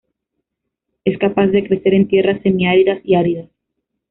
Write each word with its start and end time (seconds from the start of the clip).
Es 1.05 1.19
capaz 1.19 1.49
de 1.49 1.63
crecer 1.63 1.93
en 1.93 2.07
tierras 2.07 2.41
semiáridas 2.41 3.01
y 3.03 3.13
áridas. 3.13 3.51